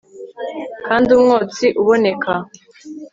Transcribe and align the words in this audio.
kandi 0.87 1.07
umwotsi 1.17 1.65
uboneka 1.81 2.33